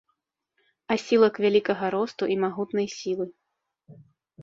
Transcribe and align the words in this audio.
Асілак 0.95 1.35
вялікага 1.45 1.85
росту 1.99 2.23
і 2.35 2.41
магутнай 2.47 2.87
сілы. 2.97 3.25